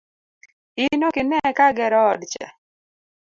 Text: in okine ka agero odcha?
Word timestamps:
in 0.83 1.01
okine 1.07 1.39
ka 1.57 1.63
agero 1.69 1.99
odcha? 2.11 2.47